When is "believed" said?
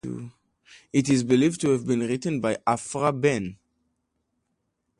1.23-1.61